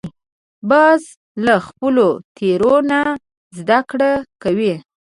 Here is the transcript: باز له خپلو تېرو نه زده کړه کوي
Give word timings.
باز 0.69 1.01
له 1.45 1.55
خپلو 1.67 2.09
تېرو 2.37 2.75
نه 2.91 3.01
زده 3.57 3.79
کړه 3.89 4.11
کوي 4.43 4.73